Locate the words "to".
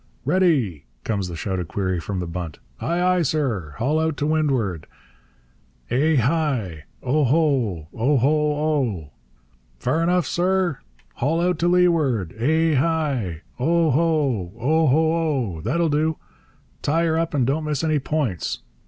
4.17-4.25, 11.59-11.67